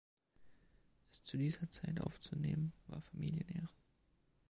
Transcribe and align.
Es 1.11 1.21
zu 1.23 1.37
dieser 1.37 1.69
Zeit 1.69 2.01
aufzunehmen, 2.01 2.73
war 2.87 3.03
Familienehre. 3.03 3.67